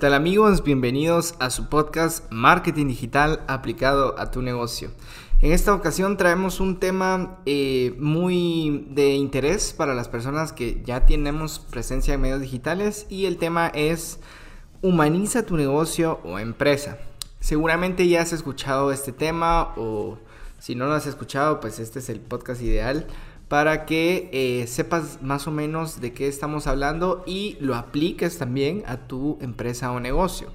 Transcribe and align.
tal 0.00 0.14
amigos? 0.14 0.64
Bienvenidos 0.64 1.34
a 1.40 1.50
su 1.50 1.68
podcast 1.68 2.24
Marketing 2.30 2.86
Digital 2.86 3.42
aplicado 3.48 4.18
a 4.18 4.30
tu 4.30 4.40
negocio. 4.40 4.90
En 5.42 5.52
esta 5.52 5.74
ocasión 5.74 6.16
traemos 6.16 6.58
un 6.58 6.80
tema 6.80 7.40
eh, 7.44 7.94
muy 7.98 8.86
de 8.92 9.12
interés 9.12 9.74
para 9.74 9.94
las 9.94 10.08
personas 10.08 10.54
que 10.54 10.80
ya 10.86 11.04
tenemos 11.04 11.58
presencia 11.58 12.14
en 12.14 12.22
medios 12.22 12.40
digitales 12.40 13.06
y 13.10 13.26
el 13.26 13.36
tema 13.36 13.68
es 13.74 14.20
humaniza 14.80 15.44
tu 15.44 15.58
negocio 15.58 16.18
o 16.24 16.38
empresa. 16.38 16.96
Seguramente 17.38 18.08
ya 18.08 18.22
has 18.22 18.32
escuchado 18.32 18.92
este 18.92 19.12
tema 19.12 19.74
o 19.76 20.16
si 20.58 20.76
no 20.76 20.86
lo 20.86 20.94
has 20.94 21.06
escuchado 21.06 21.60
pues 21.60 21.78
este 21.78 21.98
es 21.98 22.08
el 22.08 22.20
podcast 22.20 22.62
ideal 22.62 23.06
para 23.50 23.84
que 23.84 24.30
eh, 24.32 24.68
sepas 24.68 25.20
más 25.22 25.48
o 25.48 25.50
menos 25.50 26.00
de 26.00 26.12
qué 26.12 26.28
estamos 26.28 26.68
hablando 26.68 27.24
y 27.26 27.56
lo 27.58 27.74
apliques 27.74 28.38
también 28.38 28.84
a 28.86 28.96
tu 28.96 29.38
empresa 29.40 29.90
o 29.90 29.98
negocio. 29.98 30.52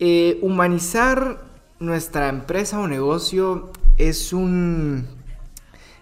Eh, 0.00 0.36
humanizar 0.42 1.44
nuestra 1.78 2.28
empresa 2.28 2.80
o 2.80 2.88
negocio 2.88 3.70
es 3.96 4.32
un, 4.32 5.06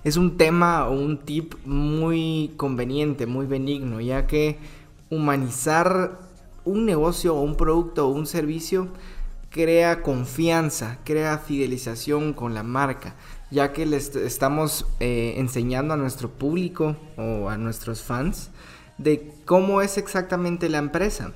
es 0.03 0.17
un 0.17 0.39
tema 0.39 0.89
o 0.89 0.93
un 0.93 1.19
tip 1.19 1.57
muy 1.67 2.55
conveniente, 2.57 3.27
muy 3.27 3.45
benigno, 3.45 4.01
ya 4.01 4.27
que 4.27 4.57
humanizar 5.11 6.21
un 6.65 6.87
negocio 6.87 7.37
o 7.37 7.43
un 7.43 7.55
producto 7.55 8.09
o 8.09 8.11
un 8.11 8.27
servicio 8.27 8.89
crea 9.51 10.01
confianza, 10.01 11.01
crea 11.05 11.37
fidelización 11.37 12.33
con 12.33 12.55
la 12.55 12.63
marca 12.63 13.15
ya 13.55 13.73
que 13.73 13.87
les 13.87 14.17
estamos 14.17 14.85
eh, 14.99 15.35
enseñando 15.37 15.95
a 15.95 15.97
nuestro 15.97 16.29
público 16.29 16.97
o 17.17 17.49
a 17.49 17.57
nuestros 17.57 18.03
fans 18.03 18.51
de 18.99 19.33
cómo 19.45 19.81
es 19.81 19.97
exactamente 19.97 20.69
la 20.69 20.79
empresa. 20.79 21.33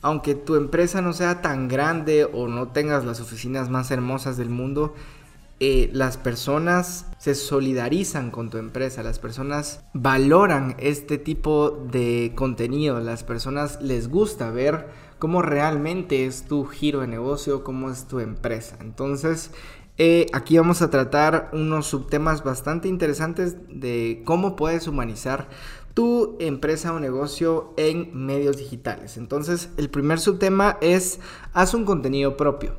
Aunque 0.00 0.34
tu 0.34 0.56
empresa 0.56 1.02
no 1.02 1.12
sea 1.12 1.42
tan 1.42 1.68
grande 1.68 2.24
o 2.24 2.48
no 2.48 2.68
tengas 2.68 3.04
las 3.04 3.20
oficinas 3.20 3.68
más 3.68 3.90
hermosas 3.90 4.38
del 4.38 4.48
mundo, 4.48 4.94
eh, 5.60 5.90
las 5.92 6.16
personas 6.16 7.04
se 7.18 7.34
solidarizan 7.34 8.30
con 8.30 8.48
tu 8.48 8.56
empresa, 8.56 9.02
las 9.02 9.18
personas 9.18 9.82
valoran 9.92 10.74
este 10.78 11.18
tipo 11.18 11.86
de 11.90 12.32
contenido, 12.34 13.00
las 13.00 13.24
personas 13.24 13.82
les 13.82 14.08
gusta 14.08 14.50
ver 14.50 14.86
cómo 15.18 15.42
realmente 15.42 16.26
es 16.26 16.44
tu 16.44 16.64
giro 16.64 17.00
de 17.00 17.08
negocio, 17.08 17.64
cómo 17.64 17.90
es 17.90 18.06
tu 18.06 18.20
empresa. 18.20 18.76
Entonces, 18.80 19.50
eh, 19.98 20.26
aquí 20.32 20.56
vamos 20.56 20.80
a 20.80 20.90
tratar 20.90 21.50
unos 21.52 21.86
subtemas 21.86 22.44
bastante 22.44 22.88
interesantes 22.88 23.56
de 23.68 24.22
cómo 24.24 24.54
puedes 24.54 24.86
humanizar 24.86 25.48
tu 25.92 26.36
empresa 26.38 26.92
o 26.92 27.00
negocio 27.00 27.74
en 27.76 28.10
medios 28.14 28.56
digitales. 28.56 29.16
Entonces, 29.16 29.70
el 29.76 29.90
primer 29.90 30.20
subtema 30.20 30.78
es 30.80 31.18
haz 31.52 31.74
un 31.74 31.84
contenido 31.84 32.36
propio. 32.36 32.76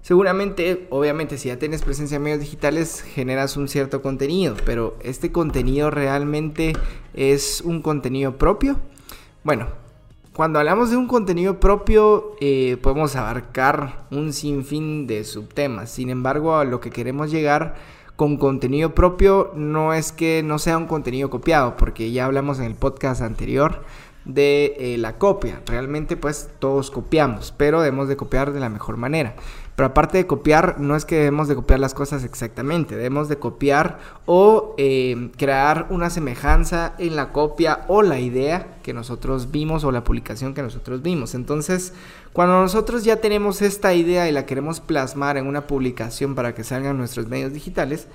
Seguramente, 0.00 0.86
obviamente, 0.88 1.36
si 1.36 1.48
ya 1.48 1.58
tienes 1.58 1.82
presencia 1.82 2.16
en 2.16 2.22
medios 2.22 2.40
digitales, 2.40 3.02
generas 3.02 3.58
un 3.58 3.68
cierto 3.68 4.00
contenido, 4.00 4.56
pero 4.64 4.96
¿este 5.02 5.30
contenido 5.30 5.90
realmente 5.90 6.72
es 7.12 7.60
un 7.60 7.82
contenido 7.82 8.38
propio? 8.38 8.80
Bueno, 9.44 9.68
cuando 10.32 10.58
hablamos 10.60 10.90
de 10.90 10.96
un 10.96 11.08
contenido 11.08 11.58
propio, 11.58 12.36
eh, 12.40 12.76
podemos 12.80 13.16
abarcar 13.16 14.06
un 14.10 14.32
sinfín 14.32 15.06
de 15.06 15.24
subtemas. 15.24 15.90
Sin 15.90 16.08
embargo, 16.08 16.56
a 16.56 16.64
lo 16.64 16.80
que 16.80 16.90
queremos 16.90 17.30
llegar 17.30 17.74
con 18.14 18.36
contenido 18.36 18.94
propio 18.94 19.50
no 19.56 19.92
es 19.92 20.12
que 20.12 20.42
no 20.44 20.58
sea 20.58 20.78
un 20.78 20.86
contenido 20.86 21.30
copiado, 21.30 21.76
porque 21.76 22.12
ya 22.12 22.26
hablamos 22.26 22.58
en 22.58 22.66
el 22.66 22.74
podcast 22.74 23.22
anterior 23.22 23.82
de 24.24 24.76
eh, 24.78 24.98
la 24.98 25.18
copia. 25.18 25.62
Realmente 25.66 26.16
pues 26.16 26.50
todos 26.58 26.90
copiamos, 26.90 27.52
pero 27.56 27.80
debemos 27.80 28.08
de 28.08 28.16
copiar 28.16 28.52
de 28.52 28.60
la 28.60 28.68
mejor 28.68 28.96
manera. 28.96 29.34
Pero 29.80 29.88
aparte 29.88 30.18
de 30.18 30.26
copiar, 30.26 30.78
no 30.78 30.94
es 30.94 31.06
que 31.06 31.16
debemos 31.16 31.48
de 31.48 31.54
copiar 31.54 31.80
las 31.80 31.94
cosas 31.94 32.22
exactamente, 32.22 32.96
debemos 32.96 33.30
de 33.30 33.38
copiar 33.38 33.98
o 34.26 34.74
eh, 34.76 35.30
crear 35.38 35.86
una 35.88 36.10
semejanza 36.10 36.92
en 36.98 37.16
la 37.16 37.32
copia 37.32 37.86
o 37.88 38.02
la 38.02 38.20
idea 38.20 38.76
que 38.82 38.92
nosotros 38.92 39.50
vimos 39.50 39.82
o 39.84 39.90
la 39.90 40.04
publicación 40.04 40.52
que 40.52 40.60
nosotros 40.60 41.00
vimos. 41.00 41.34
Entonces, 41.34 41.94
cuando 42.34 42.60
nosotros 42.60 43.04
ya 43.04 43.22
tenemos 43.22 43.62
esta 43.62 43.94
idea 43.94 44.28
y 44.28 44.32
la 44.32 44.44
queremos 44.44 44.80
plasmar 44.80 45.38
en 45.38 45.46
una 45.46 45.66
publicación 45.66 46.34
para 46.34 46.54
que 46.54 46.62
salgan 46.62 46.98
nuestros 46.98 47.28
medios 47.28 47.54
digitales, 47.54 48.06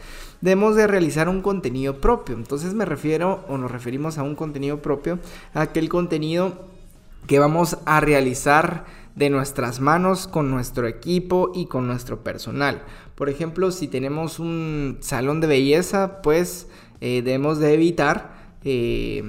debemos 0.41 0.75
de 0.75 0.85
realizar 0.85 1.29
un 1.29 1.41
contenido 1.41 1.99
propio. 1.99 2.35
Entonces 2.35 2.75
me 2.75 2.85
refiero 2.85 3.43
o 3.49 3.57
nos 3.57 3.71
referimos 3.71 4.19
a 4.19 4.21
un 4.21 4.35
contenido 4.35 4.83
propio, 4.83 5.17
a 5.55 5.61
aquel 5.61 5.89
contenido 5.89 6.75
que 7.25 7.39
vamos 7.39 7.79
a 7.87 8.01
realizar 8.01 8.85
de 9.15 9.29
nuestras 9.29 9.79
manos 9.79 10.27
con 10.27 10.51
nuestro 10.51 10.87
equipo 10.87 11.51
y 11.55 11.67
con 11.67 11.87
nuestro 11.87 12.23
personal. 12.23 12.83
Por 13.15 13.29
ejemplo, 13.29 13.71
si 13.71 13.87
tenemos 13.87 14.39
un 14.39 14.97
salón 14.99 15.39
de 15.41 15.47
belleza, 15.47 16.21
pues 16.21 16.67
eh, 17.01 17.21
debemos 17.23 17.59
de 17.59 17.73
evitar 17.73 18.35
eh, 18.63 19.23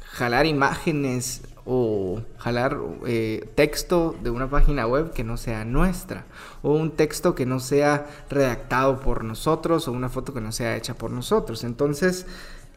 jalar 0.00 0.46
imágenes 0.46 1.42
o 1.64 2.20
jalar 2.38 2.78
eh, 3.06 3.48
texto 3.54 4.16
de 4.22 4.30
una 4.30 4.50
página 4.50 4.86
web 4.86 5.12
que 5.12 5.24
no 5.24 5.36
sea 5.36 5.64
nuestra 5.64 6.24
o 6.62 6.72
un 6.72 6.92
texto 6.92 7.34
que 7.34 7.46
no 7.46 7.60
sea 7.60 8.06
redactado 8.28 9.00
por 9.00 9.24
nosotros 9.24 9.86
o 9.86 9.92
una 9.92 10.08
foto 10.08 10.34
que 10.34 10.40
no 10.40 10.52
sea 10.52 10.76
hecha 10.76 10.94
por 10.94 11.10
nosotros. 11.10 11.64
Entonces, 11.64 12.26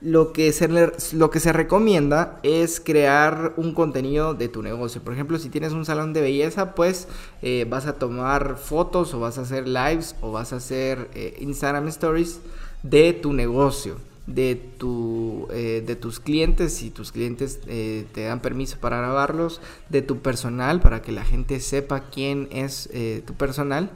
lo 0.01 0.33
que, 0.33 0.51
se, 0.51 0.67
lo 1.13 1.29
que 1.31 1.39
se 1.39 1.53
recomienda 1.53 2.39
es 2.43 2.79
crear 2.79 3.53
un 3.57 3.73
contenido 3.73 4.33
de 4.33 4.49
tu 4.49 4.61
negocio. 4.61 5.01
Por 5.01 5.13
ejemplo, 5.13 5.39
si 5.39 5.49
tienes 5.49 5.73
un 5.73 5.85
salón 5.85 6.13
de 6.13 6.21
belleza, 6.21 6.75
pues 6.75 7.07
eh, 7.41 7.65
vas 7.69 7.87
a 7.87 7.93
tomar 7.93 8.57
fotos 8.57 9.13
o 9.13 9.19
vas 9.19 9.37
a 9.37 9.41
hacer 9.41 9.67
lives 9.67 10.15
o 10.21 10.31
vas 10.31 10.53
a 10.53 10.57
hacer 10.57 11.09
eh, 11.13 11.37
Instagram 11.39 11.87
Stories 11.87 12.39
de 12.83 13.13
tu 13.13 13.33
negocio. 13.33 13.95
De, 14.27 14.55
tu, 14.55 15.47
eh, 15.51 15.83
de 15.85 15.95
tus 15.95 16.19
clientes, 16.19 16.73
si 16.73 16.89
tus 16.89 17.11
clientes 17.11 17.59
te 17.61 18.23
dan 18.23 18.41
permiso 18.41 18.77
para 18.79 18.97
grabarlos, 18.97 19.61
de 19.89 20.01
tu 20.01 20.19
personal, 20.19 20.81
para 20.81 21.03
que 21.03 21.11
la 21.11 21.23
gente 21.23 21.59
sepa 21.59 22.09
quién 22.09 22.47
es 22.51 22.89
tu 23.25 23.35
personal 23.35 23.91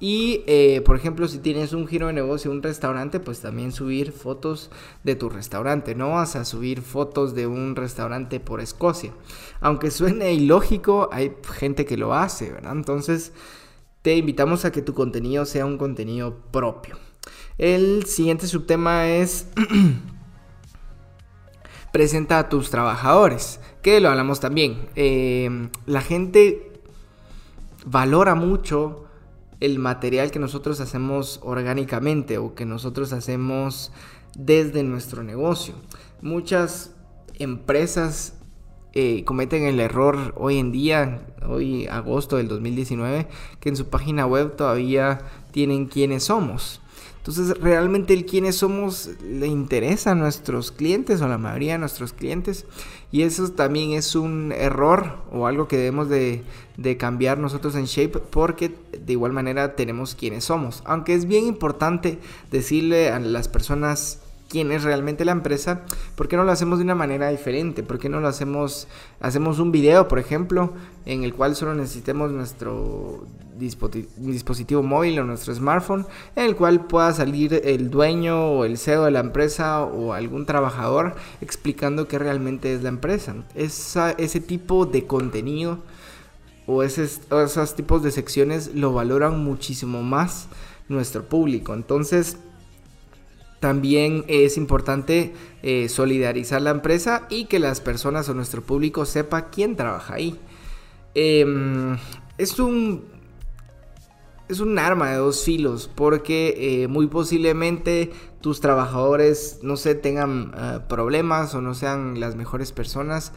y, 0.00 0.42
eh, 0.46 0.82
por 0.84 0.96
ejemplo, 0.96 1.28
si 1.28 1.38
tienes 1.38 1.72
un 1.72 1.86
giro 1.86 2.08
de 2.08 2.12
negocio, 2.12 2.50
un 2.50 2.62
restaurante, 2.62 3.20
pues 3.20 3.40
también 3.40 3.72
subir 3.72 4.12
fotos 4.12 4.70
de 5.02 5.14
tu 5.14 5.30
restaurante. 5.30 5.94
No 5.94 6.10
vas 6.10 6.36
a 6.36 6.44
subir 6.44 6.82
fotos 6.82 7.34
de 7.34 7.46
un 7.46 7.76
restaurante 7.76 8.40
por 8.40 8.60
Escocia. 8.60 9.12
Aunque 9.60 9.90
suene 9.90 10.34
ilógico, 10.34 11.08
hay 11.12 11.32
gente 11.54 11.86
que 11.86 11.96
lo 11.96 12.12
hace, 12.12 12.52
¿verdad? 12.52 12.72
Entonces, 12.72 13.32
te 14.02 14.16
invitamos 14.16 14.64
a 14.64 14.72
que 14.72 14.82
tu 14.82 14.94
contenido 14.94 15.46
sea 15.46 15.64
un 15.64 15.78
contenido 15.78 16.36
propio. 16.50 16.98
El 17.58 18.06
siguiente 18.06 18.46
subtema 18.46 19.08
es... 19.08 19.48
presenta 21.94 22.40
a 22.40 22.48
tus 22.48 22.70
trabajadores, 22.70 23.60
que 23.80 24.00
lo 24.00 24.08
hablamos 24.08 24.40
también. 24.40 24.88
Eh, 24.96 25.68
la 25.86 26.00
gente 26.00 26.72
valora 27.86 28.34
mucho 28.34 29.04
el 29.60 29.78
material 29.78 30.32
que 30.32 30.40
nosotros 30.40 30.80
hacemos 30.80 31.38
orgánicamente 31.44 32.38
o 32.38 32.56
que 32.56 32.66
nosotros 32.66 33.12
hacemos 33.12 33.92
desde 34.36 34.82
nuestro 34.82 35.22
negocio. 35.22 35.74
Muchas 36.20 36.96
empresas 37.34 38.40
eh, 38.92 39.24
cometen 39.24 39.62
el 39.62 39.78
error 39.78 40.34
hoy 40.36 40.58
en 40.58 40.72
día, 40.72 41.26
hoy 41.48 41.86
agosto 41.86 42.38
del 42.38 42.48
2019, 42.48 43.28
que 43.60 43.68
en 43.68 43.76
su 43.76 43.88
página 43.88 44.26
web 44.26 44.56
todavía 44.56 45.20
tienen 45.52 45.86
quiénes 45.86 46.24
somos. 46.24 46.80
Entonces, 47.26 47.58
realmente 47.58 48.12
el 48.12 48.26
quiénes 48.26 48.56
somos 48.56 49.08
le 49.26 49.46
interesa 49.46 50.10
a 50.10 50.14
nuestros 50.14 50.70
clientes 50.70 51.22
o 51.22 51.26
la 51.26 51.38
mayoría 51.38 51.72
de 51.72 51.78
nuestros 51.78 52.12
clientes. 52.12 52.66
Y 53.12 53.22
eso 53.22 53.50
también 53.50 53.92
es 53.92 54.14
un 54.14 54.52
error 54.52 55.20
o 55.32 55.46
algo 55.46 55.66
que 55.66 55.78
debemos 55.78 56.10
de, 56.10 56.42
de 56.76 56.98
cambiar 56.98 57.38
nosotros 57.38 57.76
en 57.76 57.86
Shape 57.86 58.18
porque 58.18 58.74
de 58.92 59.12
igual 59.14 59.32
manera 59.32 59.74
tenemos 59.74 60.14
quiénes 60.14 60.44
somos. 60.44 60.82
Aunque 60.84 61.14
es 61.14 61.24
bien 61.24 61.46
importante 61.46 62.18
decirle 62.50 63.08
a 63.08 63.18
las 63.18 63.48
personas 63.48 64.20
quién 64.54 64.70
es 64.70 64.84
realmente 64.84 65.24
la 65.24 65.32
empresa, 65.32 65.80
¿por 66.14 66.28
qué 66.28 66.36
no 66.36 66.44
lo 66.44 66.52
hacemos 66.52 66.78
de 66.78 66.84
una 66.84 66.94
manera 66.94 67.28
diferente? 67.28 67.82
¿Por 67.82 67.98
qué 67.98 68.08
no 68.08 68.20
lo 68.20 68.28
hacemos, 68.28 68.86
hacemos 69.18 69.58
un 69.58 69.72
video, 69.72 70.06
por 70.06 70.20
ejemplo, 70.20 70.74
en 71.06 71.24
el 71.24 71.34
cual 71.34 71.56
solo 71.56 71.74
necesitemos 71.74 72.30
nuestro 72.30 73.26
dispositivo 73.56 74.84
móvil 74.84 75.18
o 75.18 75.24
nuestro 75.24 75.52
smartphone, 75.52 76.06
en 76.36 76.44
el 76.44 76.54
cual 76.54 76.86
pueda 76.86 77.12
salir 77.12 77.62
el 77.64 77.90
dueño 77.90 78.52
o 78.52 78.64
el 78.64 78.78
CEO 78.78 79.06
de 79.06 79.10
la 79.10 79.18
empresa 79.18 79.82
o 79.82 80.12
algún 80.12 80.46
trabajador 80.46 81.16
explicando 81.40 82.06
qué 82.06 82.20
realmente 82.20 82.72
es 82.72 82.84
la 82.84 82.90
empresa? 82.90 83.34
ese 83.56 84.40
tipo 84.40 84.86
de 84.86 85.04
contenido 85.04 85.80
o 86.68 86.84
esos 86.84 87.74
tipos 87.74 88.04
de 88.04 88.12
secciones 88.12 88.72
lo 88.72 88.92
valoran 88.92 89.42
muchísimo 89.42 90.04
más 90.04 90.46
nuestro 90.88 91.24
público. 91.24 91.74
Entonces, 91.74 92.38
también 93.64 94.26
es 94.28 94.58
importante 94.58 95.32
eh, 95.62 95.88
solidarizar 95.88 96.60
la 96.60 96.68
empresa 96.68 97.26
y 97.30 97.46
que 97.46 97.58
las 97.58 97.80
personas 97.80 98.28
o 98.28 98.34
nuestro 98.34 98.60
público 98.60 99.06
sepa 99.06 99.48
quién 99.48 99.74
trabaja 99.74 100.16
ahí. 100.16 100.38
em, 101.14 101.96
es 102.36 102.58
un 102.58 103.04
es 104.50 104.60
un 104.60 104.78
arma 104.78 105.12
de 105.12 105.16
dos 105.16 105.44
filos 105.44 105.90
porque 105.94 106.82
eh, 106.82 106.88
muy 106.88 107.06
posiblemente 107.06 108.10
tus 108.42 108.60
trabajadores 108.60 109.60
no 109.62 109.78
se 109.78 109.94
tengan 109.94 110.52
eh, 110.54 110.80
problemas 110.86 111.54
o 111.54 111.62
no 111.62 111.72
sean 111.72 112.20
las 112.20 112.36
mejores 112.36 112.70
personas. 112.70 113.32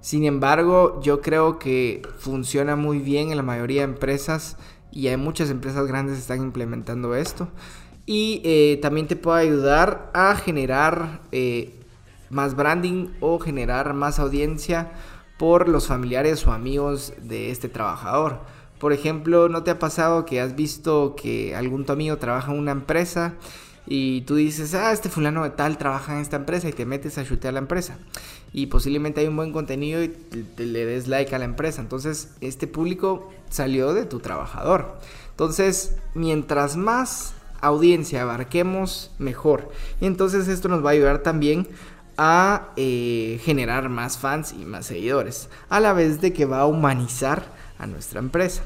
Sin 0.00 0.24
embargo, 0.24 1.00
yo 1.02 1.20
creo 1.22 1.58
que 1.58 2.02
funciona 2.20 2.76
muy 2.76 3.00
bien 3.00 3.32
en 3.32 3.36
la 3.36 3.42
mayoría 3.42 3.80
de 3.80 3.94
empresas 3.94 4.56
y 4.92 5.08
hay 5.08 5.16
muchas 5.16 5.50
empresas 5.50 5.88
grandes 5.88 6.14
que 6.14 6.20
están 6.20 6.40
implementando 6.40 7.16
esto. 7.16 7.48
Y 8.04 8.40
eh, 8.44 8.78
también 8.82 9.06
te 9.06 9.16
puede 9.16 9.42
ayudar 9.42 10.10
a 10.12 10.34
generar 10.36 11.20
más 12.30 12.56
branding 12.56 13.08
o 13.20 13.38
generar 13.38 13.94
más 13.94 14.18
audiencia 14.18 14.90
por 15.38 15.68
los 15.68 15.86
familiares 15.86 16.46
o 16.46 16.52
amigos 16.52 17.12
de 17.22 17.50
este 17.50 17.68
trabajador. 17.68 18.40
Por 18.78 18.92
ejemplo, 18.92 19.48
¿no 19.48 19.62
te 19.62 19.70
ha 19.70 19.78
pasado 19.78 20.24
que 20.24 20.40
has 20.40 20.56
visto 20.56 21.14
que 21.14 21.54
algún 21.54 21.84
tu 21.84 21.92
amigo 21.92 22.16
trabaja 22.16 22.52
en 22.52 22.58
una 22.58 22.72
empresa 22.72 23.34
y 23.86 24.22
tú 24.22 24.36
dices, 24.36 24.74
ah, 24.74 24.92
este 24.92 25.08
fulano 25.08 25.44
de 25.44 25.50
tal 25.50 25.78
trabaja 25.78 26.14
en 26.14 26.20
esta 26.20 26.36
empresa 26.36 26.68
y 26.68 26.72
te 26.72 26.86
metes 26.86 27.18
a 27.18 27.24
chutear 27.24 27.54
la 27.54 27.60
empresa? 27.60 27.98
Y 28.52 28.66
posiblemente 28.66 29.20
hay 29.20 29.28
un 29.28 29.36
buen 29.36 29.52
contenido 29.52 30.02
y 30.02 30.08
te, 30.08 30.64
le 30.64 30.84
des 30.84 31.06
like 31.08 31.34
a 31.34 31.38
la 31.38 31.44
empresa. 31.44 31.80
Entonces, 31.80 32.34
este 32.40 32.66
público 32.66 33.30
salió 33.50 33.94
de 33.94 34.04
tu 34.04 34.20
trabajador. 34.20 34.98
Entonces, 35.30 35.96
mientras 36.14 36.76
más 36.76 37.34
audiencia 37.62 38.22
abarquemos, 38.22 39.10
mejor. 39.18 39.70
Y 40.00 40.06
entonces 40.06 40.48
esto 40.48 40.68
nos 40.68 40.84
va 40.84 40.90
a 40.90 40.92
ayudar 40.92 41.20
también 41.20 41.68
a 42.18 42.72
eh, 42.76 43.40
generar 43.42 43.88
más 43.88 44.18
fans 44.18 44.52
y 44.52 44.64
más 44.66 44.86
seguidores, 44.86 45.48
a 45.70 45.80
la 45.80 45.94
vez 45.94 46.20
de 46.20 46.32
que 46.32 46.44
va 46.44 46.60
a 46.60 46.66
humanizar 46.66 47.44
a 47.78 47.86
nuestra 47.86 48.18
empresa. 48.18 48.62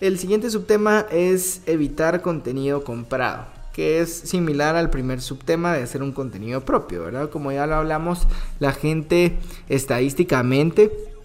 El 0.00 0.18
siguiente 0.18 0.50
subtema 0.50 1.06
es 1.10 1.62
evitar 1.64 2.20
contenido 2.20 2.84
comprado, 2.84 3.46
que 3.72 4.00
es 4.00 4.12
similar 4.12 4.76
al 4.76 4.90
primer 4.90 5.22
subtema 5.22 5.72
de 5.72 5.82
hacer 5.82 6.02
un 6.02 6.12
contenido 6.12 6.60
propio, 6.66 7.04
¿verdad? 7.04 7.30
Como 7.30 7.50
ya 7.50 7.66
lo 7.66 7.76
hablamos, 7.76 8.28
la 8.60 8.72
gente 8.72 9.38
estadísticamente 9.70 11.15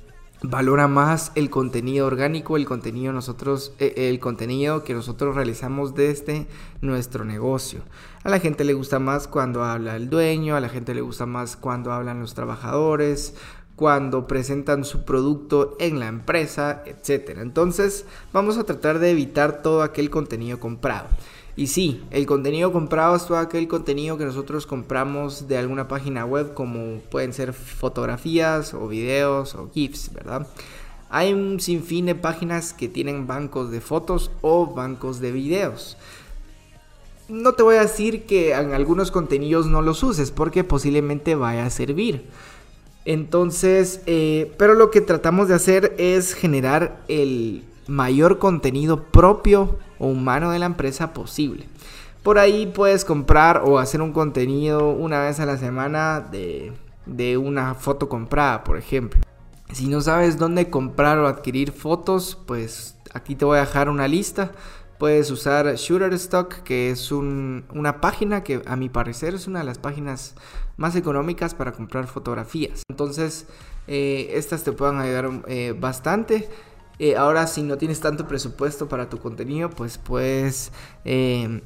valora 0.44 0.88
más 0.88 1.32
el 1.36 1.50
contenido 1.50 2.08
orgánico, 2.08 2.58
el 2.58 2.66
contenido 2.66 3.14
nosotros, 3.14 3.74
eh, 3.80 3.94
el 4.10 4.20
contenido 4.20 4.84
que 4.84 4.94
nosotros 4.94 5.36
realizamos 5.36 5.94
desde 5.94 6.48
nuestro 6.82 7.26
negocio. 7.26 7.82
A 8.24 8.30
la 8.30 8.40
gente 8.40 8.64
le 8.64 8.74
gusta 8.74 9.00
más 9.00 9.28
cuando 9.28 9.64
habla 9.64 9.96
el 9.96 10.10
dueño, 10.10 10.56
a 10.56 10.60
la 10.60 10.70
gente 10.70 10.96
le 10.96 11.02
gusta 11.02 11.26
más 11.26 11.56
cuando 11.56 11.92
hablan 11.92 12.20
los 12.20 12.34
trabajadores, 12.34 13.36
cuando 13.82 14.28
presentan 14.28 14.86
su 14.86 15.06
producto 15.06 15.76
en 15.80 16.00
la 16.00 16.08
empresa, 16.08 16.84
etc. 16.86 17.40
Entonces 17.40 18.06
vamos 18.32 18.60
a 18.60 18.64
tratar 18.64 19.00
de 19.00 19.10
evitar 19.10 19.64
todo 19.64 19.82
aquel 19.82 20.12
contenido 20.12 20.60
comprado. 20.60 21.08
Y 21.56 21.66
sí, 21.66 22.04
el 22.12 22.28
contenido 22.28 22.72
comprado 22.72 23.16
es 23.16 23.26
todo 23.26 23.40
aquel 23.40 23.68
contenido 23.68 24.20
que 24.20 24.26
nosotros 24.26 24.68
compramos 24.68 25.48
de 25.48 25.58
alguna 25.58 25.88
página 25.88 26.26
web, 26.26 26.54
como 26.54 27.00
pueden 27.10 27.34
ser 27.34 27.54
fotografías 27.54 28.76
o 28.76 28.88
videos 28.88 29.56
o 29.56 29.72
GIFs, 29.74 30.14
¿verdad? 30.14 30.46
Hay 31.10 31.34
un 31.34 31.60
sinfín 31.60 32.06
de 32.06 32.14
páginas 32.14 32.74
que 32.74 32.88
tienen 32.88 33.26
bancos 33.26 33.72
de 33.72 33.82
fotos 33.82 34.30
o 34.42 34.68
bancos 34.68 35.20
de 35.20 35.32
videos. 35.32 35.98
No 37.30 37.54
te 37.54 37.64
voy 37.64 37.78
a 37.78 37.82
decir 37.82 38.28
que 38.28 38.54
en 38.54 38.76
algunos 38.76 39.10
contenidos 39.10 39.66
no 39.66 39.82
los 39.82 40.04
uses 40.04 40.30
porque 40.30 40.64
posiblemente 40.64 41.34
vaya 41.34 41.66
a 41.66 41.72
servir. 41.72 42.30
Entonces, 43.06 44.02
eh, 44.06 44.54
pero 44.58 44.76
lo 44.76 44.92
que 44.92 45.02
tratamos 45.02 45.48
de 45.48 45.56
hacer 45.56 45.96
es 45.98 46.34
generar 46.34 47.02
el 47.08 47.64
mayor 47.88 48.38
contenido 48.38 49.04
propio 49.04 49.78
o 49.98 50.08
humano 50.08 50.52
de 50.52 50.60
la 50.60 50.68
empresa 50.68 51.14
posible. 51.14 51.68
Por 52.24 52.38
ahí 52.38 52.68
puedes 52.68 53.04
comprar 53.04 53.64
o 53.66 53.80
hacer 53.80 54.02
un 54.02 54.14
contenido 54.14 54.90
una 54.90 55.22
vez 55.22 55.40
a 55.40 55.46
la 55.46 55.58
semana 55.58 56.20
de, 56.20 56.72
de 57.08 57.38
una 57.38 57.74
foto 57.74 58.08
comprada, 58.08 58.64
por 58.64 58.78
ejemplo. 58.78 59.20
Si 59.72 59.88
no 59.88 60.02
sabes 60.02 60.38
dónde 60.38 60.70
comprar 60.70 61.18
o 61.18 61.28
adquirir 61.28 61.72
fotos, 61.72 62.38
pues 62.46 62.96
aquí 63.14 63.36
te 63.36 63.46
voy 63.46 63.58
a 63.58 63.62
dejar 63.62 63.90
una 63.90 64.08
lista 64.08 64.52
Puedes 65.02 65.32
usar 65.32 65.66
Shutterstock, 65.78 66.62
que 66.62 66.92
es 66.92 67.12
una 67.12 68.02
página 68.02 68.44
que 68.44 68.62
a 68.68 68.76
mi 68.76 68.88
parecer 68.88 69.34
es 69.34 69.48
una 69.48 69.58
de 69.58 69.66
las 69.66 69.80
páginas 69.80 70.36
más 70.78 70.96
económicas 70.96 71.56
para 71.56 71.72
comprar 71.72 72.06
fotografías. 72.06 72.84
Entonces, 72.88 73.48
eh, 73.88 74.30
estas 74.36 74.64
te 74.64 74.74
pueden 74.74 75.00
ayudar 75.00 75.42
eh, 75.48 75.74
bastante. 75.76 76.48
Eh, 77.00 77.16
ahora, 77.16 77.48
si 77.48 77.64
no 77.64 77.80
tienes 77.80 78.00
tanto 78.00 78.28
presupuesto 78.28 78.88
para 78.88 79.10
tu 79.10 79.18
contenido, 79.18 79.72
pues 79.72 79.98
puedes 79.98 80.72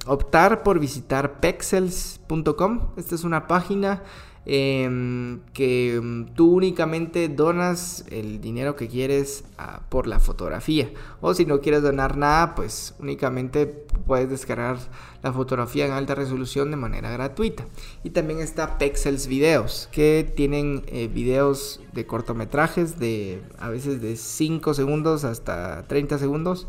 optar 0.06 0.64
por 0.64 0.80
visitar 0.80 1.42
pexels.com. 1.42 2.94
Esta 2.96 3.16
es 3.16 3.26
una 3.26 3.48
página 3.48 4.02
Em, 4.48 5.40
que 5.54 5.96
em, 5.96 6.28
tú 6.36 6.52
únicamente 6.52 7.30
donas 7.30 8.06
el 8.12 8.42
dinero 8.42 8.76
que 8.76 8.88
quieres 8.88 9.44
ah, 9.58 9.82
por 9.90 10.06
la 10.06 10.20
fotografía. 10.20 10.92
O 11.20 11.34
si 11.34 11.46
no 11.46 11.62
quieres 11.62 11.82
donar 11.82 12.16
nada, 12.16 12.54
pues 12.54 12.94
únicamente 13.00 13.66
puedes 13.66 14.30
descargar 14.30 14.78
la 15.24 15.34
fotografía 15.34 15.88
en 15.88 15.94
alta 15.94 16.14
resolución 16.14 16.70
de 16.70 16.78
manera 16.78 17.10
gratuita. 17.10 17.66
Y 18.04 18.12
también 18.12 18.40
está 18.40 18.78
Pexels 18.78 19.26
Videos, 19.26 19.90
que 19.92 20.32
tienen 20.36 20.84
eh, 20.88 21.08
videos 21.08 21.82
de 21.94 22.06
cortometrajes 22.06 23.00
de 23.00 23.42
a 23.58 23.70
veces 23.70 24.00
de 24.00 24.16
5 24.16 24.76
segundos 24.76 25.24
hasta 25.24 25.88
30 25.88 26.20
segundos 26.20 26.68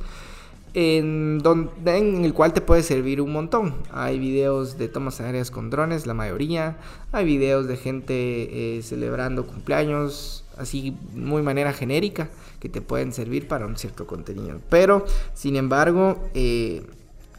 en, 0.77 1.39
donde, 1.39 1.97
en 1.97 2.27
el 2.27 2.35
cual 2.35 2.53
te 2.53 2.61
puede 2.61 2.83
servir 2.83 3.23
un 3.23 3.33
montón. 3.33 3.75
Hay 3.91 4.19
videos 4.19 4.77
de 4.77 4.89
tomas 4.89 5.23
aéreas 5.23 5.51
con 5.51 5.71
drones, 5.71 6.07
la 6.07 6.13
mayoría. 6.13 6.77
Hay 7.13 7.25
videos 7.25 7.67
de 7.67 7.79
gente 7.79 8.77
eh, 8.77 8.83
celebrando 8.83 9.47
cumpleaños, 9.47 10.45
así 10.59 10.95
muy 11.15 11.41
manera 11.41 11.73
genérica, 11.73 12.29
que 12.61 12.69
te 12.69 12.83
pueden 12.83 13.15
servir 13.15 13.49
para 13.49 13.65
un 13.65 13.79
cierto 13.79 14.07
contenido. 14.07 14.61
Pero, 14.69 15.07
sin 15.33 15.57
embargo, 15.57 16.29
eh, 16.35 16.83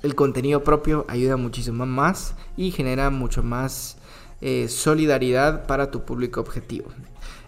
el 0.02 0.16
contenido 0.16 0.64
propio 0.64 1.06
ayuda 1.08 1.38
muchísimo 1.38 1.86
más 1.86 2.34
y 2.58 2.72
genera 2.72 3.12
mucho 3.12 3.44
más 3.44 3.98
eh, 4.42 4.68
solidaridad 4.68 5.68
para 5.68 5.92
tu 5.92 6.06
público 6.06 6.42
objetivo. 6.42 6.90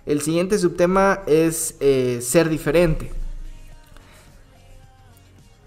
El 0.05 0.21
siguiente 0.21 0.59
subtema 0.59 1.21
es 1.25 1.75
ser 2.21 2.47
diferente 2.47 3.11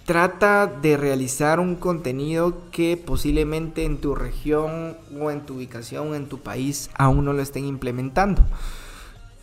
trata 0.05 0.67
de 0.67 0.97
realizar 0.97 1.61
un 1.61 1.77
contenido 1.77 2.71
que 2.71 2.97
posiblemente 2.97 3.85
en 3.85 3.99
tu 3.99 4.15
región 4.15 4.97
o 5.21 5.31
en 5.31 5.43
tu 5.43 5.55
ubicación 5.55 6.11
o 6.11 6.15
en 6.15 6.27
tu 6.27 6.39
país 6.39 6.91
aún 6.95 7.25
no 7.25 7.33
lo 7.33 7.43
estén 7.43 7.65
implementando. 7.65 8.43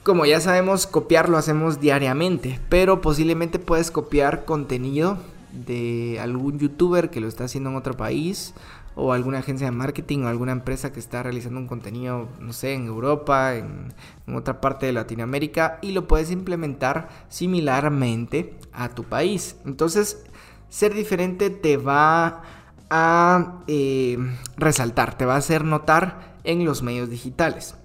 Como 0.03 0.25
ya 0.25 0.39
sabemos, 0.39 0.87
copiar 0.87 1.29
lo 1.29 1.37
hacemos 1.37 1.79
diariamente, 1.79 2.59
pero 2.69 3.01
posiblemente 3.01 3.59
puedes 3.59 3.91
copiar 3.91 4.45
contenido 4.45 5.17
de 5.51 6.19
algún 6.21 6.59
youtuber 6.59 7.09
que 7.09 7.19
lo 7.19 7.27
está 7.27 7.45
haciendo 7.45 7.69
en 7.69 7.75
otro 7.75 7.97
país 7.97 8.53
o 8.99 9.13
alguna 9.13 9.39
agencia 9.39 9.67
de 9.67 9.71
marketing 9.71 10.19
o 10.19 10.27
alguna 10.27 10.51
empresa 10.51 10.91
que 10.91 10.99
está 10.99 11.23
realizando 11.23 11.59
un 11.59 11.67
contenido, 11.67 12.27
no 12.39 12.53
sé, 12.53 12.73
en 12.73 12.85
Europa, 12.85 13.55
en, 13.55 13.93
otra 14.35 14.61
parte 14.61 14.85
de 14.85 14.93
Latinoamérica 14.93 15.79
y 15.81 15.91
lo 15.91 16.07
puedes 16.07 16.29
implementar 16.29 17.09
similarmente 17.29 18.53
a 18.73 18.89
tu 18.89 19.03
país. 19.03 19.55
Entonces, 19.65 20.23
ser 20.69 20.93
diferente 20.93 21.49
te 21.49 21.77
va 21.77 22.43
a 22.89 23.63
eh, 23.67 24.17
resaltar, 24.57 25.17
te 25.17 25.25
va 25.25 25.35
a 25.35 25.37
hacer 25.37 25.63
notar 25.63 26.37
en 26.43 26.65
los 26.65 26.83
medios 26.83 27.09
digitales. 27.09 27.75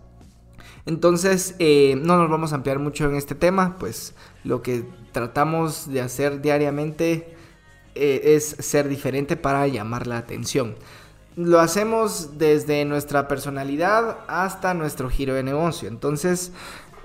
Entonces, 0.87 1.55
eh, 1.61 1.97
no 1.97 2.19
nos 2.19 2.29
vamos 2.29 2.53
a 2.53 2.57
ampliar 2.57 2.79
mucho 2.79 3.09
en 3.09 3.15
este 3.15 3.35
tema, 3.35 3.77
pues 3.79 4.15
lo 4.43 4.61
que 4.61 4.85
tratamos 5.13 5.91
de 5.91 6.03
hacer 6.03 6.43
diariamente 6.43 7.35
eh, 7.95 8.35
es 8.35 8.57
ser 8.59 8.89
diferente 8.89 9.37
para 9.37 9.67
llamar 9.67 10.07
la 10.07 10.19
atención. 10.19 10.75
Lo 11.37 11.59
hacemos 11.59 12.39
desde 12.39 12.85
nuestra 12.85 13.27
personalidad 13.27 14.19
hasta 14.29 14.73
nuestro 14.73 15.11
giro 15.11 15.35
de 15.35 15.43
negocio. 15.43 15.89
Entonces, 15.89 16.53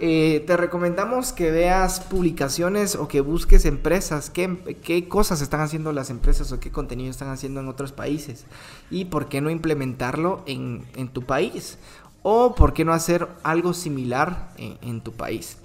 eh, 0.02 0.44
te 0.48 0.56
recomendamos 0.56 1.34
que 1.34 1.52
veas 1.52 2.00
publicaciones 2.00 2.96
o 2.96 3.08
que 3.08 3.20
busques 3.20 3.66
empresas, 3.66 4.30
qué, 4.30 4.78
qué, 4.82 5.10
cosas 5.10 5.42
están 5.42 5.60
haciendo 5.60 5.92
las 5.92 6.10
empresas 6.10 6.52
o 6.54 6.60
qué 6.60 6.72
contenido 6.72 7.12
están 7.12 7.30
haciendo 7.30 7.60
en 7.60 7.68
otros 7.68 7.92
países 7.92 8.46
y 8.90 9.06
por 9.06 9.28
qué 9.28 9.42
no 9.42 9.50
implementarlo 9.50 10.42
en, 10.46 10.86
en 10.96 11.10
tu 11.10 11.24
país 11.24 11.80
o 12.24 12.56
por 12.56 12.74
qué 12.74 12.86
no 12.86 12.94
hacer 12.94 13.28
algo 13.44 13.74
similar 13.74 14.54
en, 14.58 15.02
tu 15.02 15.12
país. 15.14 15.58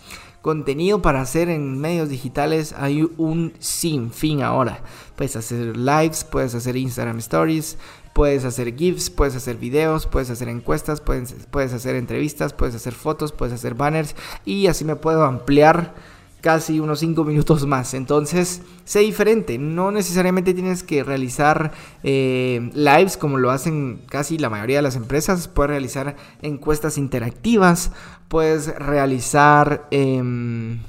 Contenido 0.43 1.01
para 1.01 1.23
hacer 1.23 1.49
en 1.49 1.81
medios 1.81 2.09
digitales 2.09 2.75
hay 2.77 3.09
un 3.17 3.55
sinfín 3.59 4.43
ahora. 4.43 4.81
Puedes 5.17 5.37
hacer 5.37 5.77
lives, 5.77 6.25
puedes 6.25 6.55
hacer 6.55 6.77
Instagram 6.77 7.19
Stories, 7.19 7.79
Puedes 8.15 8.45
hacer 8.45 8.77
GIFs, 8.77 9.11
puedes 9.11 9.35
hacer 9.35 9.57
videos, 9.57 10.07
puedes 10.07 10.31
hacer 10.31 10.49
encuestas, 10.49 11.01
puedes, 11.01 11.35
puedes 11.51 11.73
hacer 11.73 11.97
entrevistas, 11.97 12.53
puedes 12.53 12.77
hacer 12.77 12.93
fotos, 12.93 13.33
puedes 13.33 13.53
hacer 13.53 13.75
banners 13.75 14.15
y 14.45 14.69
así 14.69 14.85
me 14.85 14.95
puedo 14.95 15.25
ampliar 15.25 15.97
casi 16.45 16.79
unos 16.79 16.99
5 16.99 17.25
minutos 17.25 17.67
más. 17.67 17.95
Entonces, 17.95 18.61
sé 18.85 19.01
diferente. 19.01 19.57
No 19.57 19.91
necesariamente 19.91 20.53
tienes 20.53 20.83
que 20.83 21.03
realizar 21.03 21.73
eh, 22.03 22.71
lives 22.75 23.17
como 23.17 23.39
lo 23.39 23.51
hacen 23.51 24.03
casi 24.11 24.37
la 24.37 24.51
mayoría 24.51 24.77
de 24.77 24.83
las 24.83 24.95
empresas. 24.95 25.49
Puedes 25.49 25.71
realizar 25.71 26.17
encuestas 26.43 26.99
interactivas. 26.99 27.93
Puedes 28.29 28.79
realizar 28.79 29.89
em, 29.91 30.81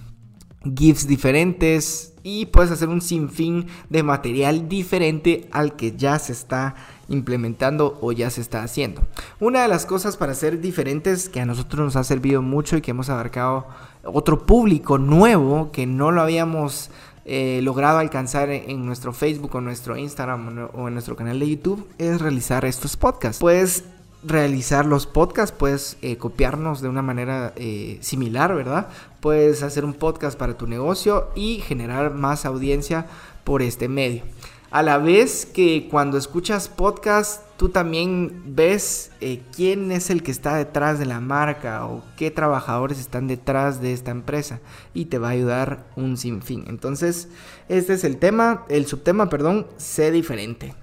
GIFs 0.74 1.08
diferentes. 1.08 2.14
Y 2.24 2.48
puedes 2.48 2.72
hacer 2.72 2.90
un 2.90 3.02
sinfín 3.02 3.68
de 3.90 4.02
material 4.02 4.68
diferente 4.68 5.48
al 5.52 5.76
que 5.76 5.96
ya 5.96 6.18
se 6.18 6.32
está 6.32 6.76
implementando 7.08 8.00
o 8.02 8.12
ya 8.12 8.32
se 8.32 8.42
está 8.42 8.64
haciendo. 8.64 9.04
Una 9.40 9.62
de 9.62 9.68
las 9.68 9.86
cosas 9.86 10.18
para 10.18 10.34
ser 10.34 10.60
diferentes 10.60 11.30
que 11.30 11.40
a 11.40 11.46
nosotros 11.46 11.86
nos 11.86 11.96
ha 11.96 12.04
servido 12.04 12.42
mucho 12.42 12.78
y 12.78 12.82
que 12.82 12.92
hemos 12.92 13.10
abarcado 13.10 13.68
otro 14.04 14.46
público 14.46 14.98
nuevo 14.98 15.72
que 15.72 15.86
no 15.86 16.12
lo 16.12 16.22
habíamos 16.22 16.90
eh, 17.26 17.60
logrado 17.64 17.98
alcanzar 17.98 18.50
en, 18.50 18.86
nuestro 18.86 19.12
Facebook 19.12 19.56
o 19.56 19.62
nuestro 19.62 19.98
Instagram 19.98 20.70
o 20.74 20.88
en 20.88 20.94
nuestro 20.94 21.16
canal 21.16 21.40
de 21.40 21.50
YouTube 21.50 21.88
es 21.98 22.22
realizar 22.22 22.66
estos 22.66 22.98
podcasts. 22.98 23.40
Puedes 23.40 23.84
realizar 24.26 24.86
los 24.86 25.06
podcasts, 25.06 25.56
puedes 25.58 25.98
eh, 26.02 26.18
copiarnos 26.18 26.82
de 26.82 26.90
una 26.90 27.02
manera 27.02 27.54
eh, 27.56 27.98
similar, 28.02 28.56
¿verdad? 28.56 28.90
Puedes 29.20 29.64
hacer 29.64 29.86
un 29.86 29.94
podcast 29.94 30.38
para 30.38 30.58
tu 30.58 30.68
negocio 30.68 31.30
y 31.36 31.60
generar 31.60 32.14
más 32.14 32.46
audiencia 32.46 33.08
por 33.44 33.62
este 33.62 33.88
medio. 33.88 34.24
A 34.72 34.82
la 34.82 34.98
vez 34.98 35.46
que 35.46 35.88
cuando 35.90 36.18
escuchas 36.18 36.68
podcast, 36.68 37.44
tú 37.56 37.70
también 37.70 38.44
ves 38.48 39.12
eh, 39.22 39.42
quién 39.56 39.92
es 39.92 40.10
el 40.10 40.22
que 40.22 40.32
está 40.32 40.56
detrás 40.56 41.00
de 41.00 41.06
la 41.06 41.22
marca 41.22 41.86
o 41.86 42.04
qué 42.18 42.30
trabajadores 42.30 43.00
están 43.00 43.28
detrás 43.28 43.80
de 43.80 43.94
esta 43.94 44.12
empresa 44.12 44.60
y 44.94 45.06
te 45.06 45.18
va 45.18 45.30
a 45.30 45.32
ayudar 45.32 45.86
un 45.96 46.18
sinfín. 46.18 46.66
Entonces, 46.68 47.30
este 47.70 47.94
es 47.94 48.04
el 48.04 48.18
tema, 48.18 48.66
el 48.68 48.86
subtema, 48.86 49.30
perdón, 49.30 49.68
sé 49.78 50.12
diferente. 50.12 50.76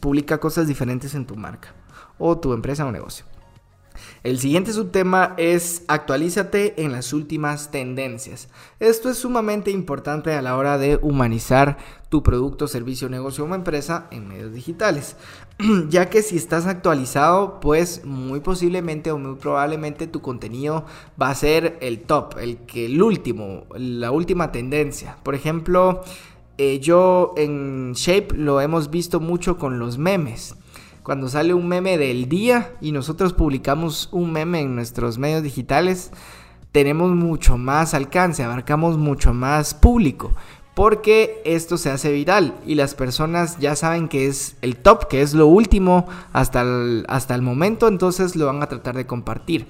Publica 0.00 0.38
cosas 0.38 0.66
diferentes 0.66 1.14
en 1.14 1.26
tu 1.26 1.36
marca 1.36 1.74
o 2.18 2.38
tu 2.38 2.52
empresa 2.52 2.86
o 2.86 2.92
negocio. 2.92 3.24
El 4.22 4.38
siguiente 4.38 4.72
subtema 4.72 5.34
es 5.36 5.84
actualízate 5.88 6.82
en 6.82 6.92
las 6.92 7.12
últimas 7.12 7.70
tendencias. 7.70 8.48
Esto 8.80 9.08
es 9.08 9.18
sumamente 9.18 9.70
importante 9.70 10.32
a 10.32 10.42
la 10.42 10.56
hora 10.56 10.78
de 10.78 10.98
humanizar 11.00 11.78
tu 12.08 12.22
producto, 12.22 12.66
servicio, 12.66 13.08
negocio 13.08 13.44
o 13.44 13.54
empresa 13.54 14.08
en 14.10 14.28
medios 14.28 14.52
digitales. 14.52 15.16
ya 15.88 16.10
que 16.10 16.22
si 16.22 16.36
estás 16.36 16.66
actualizado, 16.66 17.60
pues 17.60 18.04
muy 18.04 18.40
posiblemente 18.40 19.10
o 19.10 19.18
muy 19.18 19.36
probablemente 19.36 20.06
tu 20.06 20.20
contenido 20.20 20.84
va 21.20 21.30
a 21.30 21.34
ser 21.34 21.78
el 21.80 22.00
top, 22.00 22.38
el 22.38 22.58
que 22.58 22.86
el 22.86 23.00
último, 23.00 23.64
la 23.76 24.10
última 24.10 24.50
tendencia. 24.50 25.18
Por 25.22 25.34
ejemplo, 25.34 26.02
eh, 26.58 26.80
yo 26.80 27.34
en 27.36 27.92
Shape 27.92 28.34
lo 28.34 28.60
hemos 28.60 28.90
visto 28.90 29.20
mucho 29.20 29.56
con 29.56 29.78
los 29.78 29.98
memes 29.98 30.56
cuando 31.06 31.28
sale 31.28 31.54
un 31.54 31.68
meme 31.68 31.98
del 31.98 32.28
día 32.28 32.72
y 32.80 32.90
nosotros 32.90 33.32
publicamos 33.32 34.08
un 34.10 34.32
meme 34.32 34.62
en 34.62 34.74
nuestros 34.74 35.18
medios 35.18 35.44
digitales, 35.44 36.10
tenemos 36.72 37.12
mucho 37.12 37.56
más 37.56 37.94
alcance, 37.94 38.42
abarcamos 38.42 38.98
mucho 38.98 39.32
más 39.32 39.72
público. 39.72 40.34
Porque 40.74 41.42
esto 41.44 41.78
se 41.78 41.90
hace 41.90 42.10
viral 42.10 42.56
y 42.66 42.74
las 42.74 42.96
personas 42.96 43.56
ya 43.60 43.76
saben 43.76 44.08
que 44.08 44.26
es 44.26 44.56
el 44.62 44.78
top, 44.78 45.06
que 45.06 45.22
es 45.22 45.32
lo 45.32 45.46
último 45.46 46.08
hasta 46.32 46.64
hasta 47.06 47.36
el 47.36 47.42
momento, 47.42 47.86
entonces 47.86 48.34
lo 48.34 48.46
van 48.46 48.60
a 48.64 48.68
tratar 48.68 48.96
de 48.96 49.06
compartir. 49.06 49.68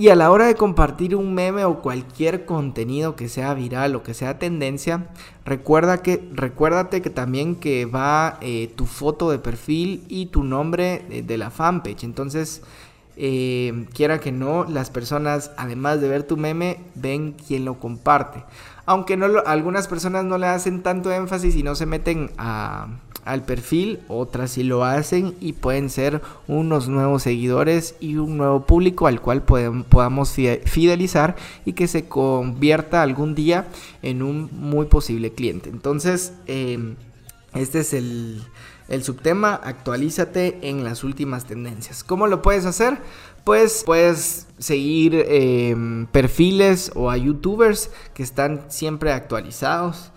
Y 0.00 0.08
a 0.08 0.14
la 0.14 0.30
hora 0.30 0.46
de 0.46 0.54
compartir 0.54 1.14
un 1.14 1.34
meme 1.34 1.66
o 1.66 1.82
cualquier 1.82 2.46
contenido 2.46 3.16
que 3.16 3.28
sea 3.28 3.52
viral 3.52 3.94
o 3.94 4.02
que 4.02 4.14
sea 4.14 4.38
tendencia, 4.38 5.08
recuerda 5.44 6.00
que, 6.00 6.26
recuérdate 6.32 7.02
que 7.02 7.10
también 7.10 7.54
que 7.54 7.84
va 7.84 8.38
eh, 8.40 8.72
tu 8.76 8.86
foto 8.86 9.30
de 9.30 9.38
perfil 9.38 10.06
y 10.08 10.24
tu 10.24 10.42
nombre 10.42 11.04
de, 11.22 11.36
la 11.36 11.50
fanpage. 11.50 12.04
Entonces, 12.04 12.62
eh, 13.16 13.86
quiera 13.94 14.20
que 14.20 14.32
no, 14.32 14.64
las 14.64 14.90
personas, 14.90 15.50
además 15.56 16.00
de 16.00 16.08
ver 16.08 16.22
tu 16.22 16.36
meme, 16.36 16.78
ven 16.94 17.34
quién 17.46 17.64
lo 17.64 17.78
comparte. 17.78 18.44
Aunque 18.86 19.16
no 19.16 19.26
algunas 19.46 19.88
personas 19.88 20.24
no 20.24 20.38
le 20.38 20.46
hacen 20.46 20.82
tanto 20.82 21.12
énfasis 21.12 21.54
y 21.54 21.62
no 21.62 21.74
se 21.74 21.86
meten 21.86 22.30
al 22.36 23.42
perfil, 23.44 24.00
otras 24.08 24.52
sí 24.52 24.62
lo 24.62 24.84
hacen 24.84 25.34
y 25.40 25.52
pueden 25.52 25.90
ser 25.90 26.22
unos 26.48 26.88
nuevos 26.88 27.22
seguidores 27.22 27.94
y 28.00 28.16
un 28.16 28.36
nuevo 28.36 28.66
público 28.66 29.06
al 29.06 29.20
cual 29.20 29.42
podamos 29.42 30.30
fidelizar 30.30 31.36
y 31.64 31.74
que 31.74 31.86
se 31.86 32.08
convierta 32.08 33.02
algún 33.02 33.34
día 33.34 33.68
en 34.02 34.22
un 34.22 34.48
muy 34.52 34.86
posible 34.86 35.32
cliente. 35.32 35.70
Entonces, 35.70 36.32
em, 36.46 36.96
este 37.54 37.80
es 37.80 37.92
el, 37.92 38.42
subtema, 39.04 39.54
actualízate 39.54 40.58
en 40.68 40.82
las 40.82 41.04
últimas 41.04 41.46
tendencias. 41.46 42.02
¿Cómo 42.02 42.26
lo 42.26 42.42
puedes 42.42 42.66
hacer? 42.66 42.98
Pues 43.44 43.84
puedes 43.86 44.48
seguir 44.58 45.14
em, 45.28 46.06
perfiles 46.06 46.90
o 46.94 47.08
a 47.08 47.16
youtubers 47.16 47.90
que 48.14 48.22
están 48.22 48.64
siempre 48.68 49.12
actualizados. 49.12 50.10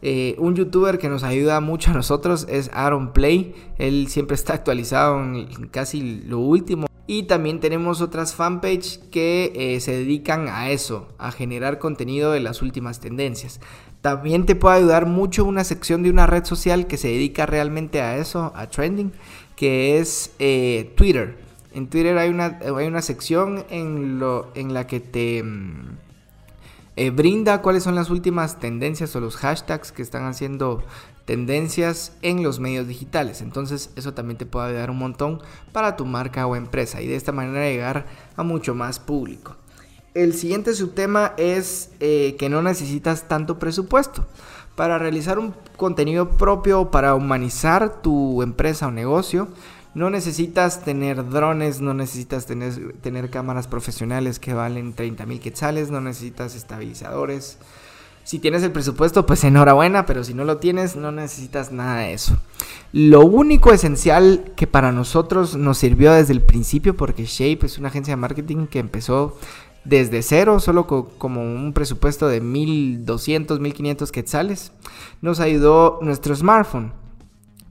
Eh, 0.00 0.36
un 0.38 0.54
youtuber 0.54 0.98
que 0.98 1.08
nos 1.08 1.24
ayuda 1.24 1.60
mucho 1.60 1.90
a 1.90 1.94
nosotros 1.94 2.46
es 2.48 2.70
Aaron 2.72 3.12
Play. 3.12 3.54
Él 3.78 4.08
siempre 4.08 4.34
está 4.34 4.54
actualizado 4.54 5.18
en 5.22 5.68
casi 5.68 6.22
lo 6.22 6.38
último. 6.38 6.86
Y 7.10 7.22
también 7.22 7.58
tenemos 7.58 8.02
otras 8.02 8.34
fanpage 8.34 9.00
que 9.10 9.52
eh, 9.54 9.80
se 9.80 9.92
dedican 9.92 10.46
a 10.48 10.70
eso, 10.70 11.08
a 11.16 11.32
generar 11.32 11.78
contenido 11.78 12.32
de 12.32 12.40
las 12.40 12.60
últimas 12.60 13.00
tendencias. 13.00 13.60
También 14.00 14.46
te 14.46 14.54
puede 14.54 14.76
ayudar 14.76 15.06
mucho 15.06 15.44
una 15.44 15.64
sección 15.64 16.02
de 16.02 16.10
una 16.10 16.26
red 16.26 16.44
social 16.44 16.86
que 16.86 16.96
se 16.96 17.08
dedica 17.08 17.46
realmente 17.46 18.00
a 18.00 18.16
eso, 18.16 18.52
a 18.54 18.68
trending, 18.68 19.12
que 19.56 19.98
es 19.98 20.32
eh, 20.38 20.92
Twitter. 20.96 21.36
En 21.74 21.88
Twitter 21.88 22.16
hay 22.16 22.30
una, 22.30 22.58
hay 22.60 22.86
una 22.86 23.02
sección 23.02 23.64
en, 23.70 24.18
lo, 24.18 24.50
en 24.54 24.74
la 24.74 24.86
que 24.86 25.00
te... 25.00 25.42
Mm, 25.42 25.98
eh, 27.00 27.10
brinda 27.10 27.62
cuáles 27.62 27.84
son 27.84 27.94
las 27.94 28.10
últimas 28.10 28.58
tendencias 28.58 29.14
o 29.14 29.20
los 29.20 29.36
hashtags 29.36 29.92
que 29.92 30.02
están 30.02 30.26
haciendo 30.26 30.82
tendencias 31.26 32.12
en 32.22 32.42
los 32.42 32.58
medios 32.58 32.88
digitales. 32.88 33.40
Entonces 33.40 33.90
eso 33.94 34.14
también 34.14 34.36
te 34.36 34.46
puede 34.46 34.70
ayudar 34.70 34.90
un 34.90 34.98
montón 34.98 35.40
para 35.72 35.94
tu 35.94 36.06
marca 36.06 36.44
o 36.46 36.56
empresa 36.56 37.00
y 37.00 37.06
de 37.06 37.14
esta 37.14 37.30
manera 37.30 37.66
llegar 37.66 38.06
a 38.34 38.42
mucho 38.42 38.74
más 38.74 38.98
público. 38.98 39.54
El 40.14 40.34
siguiente 40.34 40.74
subtema 40.74 41.34
es 41.36 41.90
eh, 42.00 42.36
que 42.38 42.48
no 42.48 42.62
necesitas 42.62 43.28
tanto 43.28 43.58
presupuesto. 43.58 44.26
Para 44.74 44.98
realizar 44.98 45.38
un 45.38 45.54
contenido 45.76 46.30
propio, 46.30 46.90
para 46.90 47.14
humanizar 47.14 48.00
tu 48.00 48.42
empresa 48.42 48.86
o 48.86 48.90
negocio, 48.90 49.48
no 49.94 50.10
necesitas 50.10 50.84
tener 50.84 51.28
drones, 51.28 51.80
no 51.80 51.94
necesitas 51.94 52.46
tener, 52.46 53.30
cámaras 53.30 53.66
profesionales 53.66 54.38
que 54.38 54.54
valen 54.54 54.92
30 54.92 55.26
mil 55.26 55.40
quetzales, 55.40 55.90
no 55.90 56.00
necesitas 56.00 56.54
estabilizadores. 56.54 57.58
Si 58.22 58.38
tienes 58.38 58.62
el 58.62 58.72
presupuesto, 58.72 59.26
pues 59.26 59.42
enhorabuena, 59.42 60.06
pero 60.06 60.22
si 60.22 60.34
no 60.34 60.44
lo 60.44 60.58
tienes, 60.58 60.96
no 60.96 61.10
necesitas 61.10 61.72
nada 61.72 62.00
de 62.00 62.12
eso. 62.12 62.38
Lo 62.92 63.22
único 63.22 63.72
esencial 63.72 64.52
que 64.54 64.66
para 64.66 64.92
nosotros 64.92 65.56
nos 65.56 65.78
sirvió 65.78 66.12
desde 66.12 66.34
el 66.34 66.42
principio, 66.42 66.96
porque 66.96 67.24
Shape 67.24 67.66
es 67.66 67.78
una 67.78 67.88
agencia 67.88 68.12
de 68.12 68.16
marketing 68.16 68.66
que 68.66 68.78
empezó 68.78 69.38
desde 69.84 70.22
cero, 70.22 70.60
solo 70.60 70.86
como 70.86 71.42
un 71.42 71.72
presupuesto 71.72 72.28
de 72.28 72.40
1200, 72.40 73.60
1500 73.60 74.12
quetzales, 74.12 74.72
nos 75.22 75.40
ayudó 75.40 75.98
nuestro 76.02 76.34
smartphone. 76.34 76.92